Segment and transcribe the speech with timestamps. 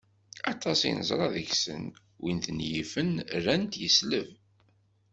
[0.53, 1.83] Aṭas i neẓra deg-sen,
[2.21, 3.09] win ten-yifen
[3.43, 4.29] rran-t yesleb